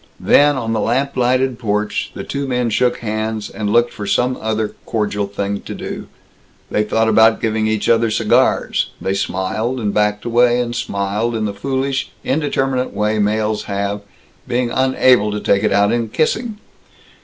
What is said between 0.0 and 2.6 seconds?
Then, on the lamp lighted porch, the two